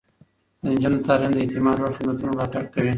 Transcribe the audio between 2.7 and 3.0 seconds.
کوي.